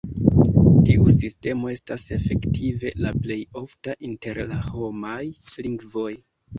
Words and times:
Tiu 0.87 1.13
sistemo 1.15 1.69
estas 1.75 2.07
efektive 2.17 2.95
la 3.05 3.13
plej 3.21 3.39
ofta 3.65 3.97
inter 4.13 4.45
la 4.53 4.63
homaj 4.75 5.23
lingvoj. 5.65 6.13